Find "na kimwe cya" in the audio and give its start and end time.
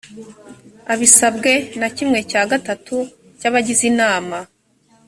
1.79-2.41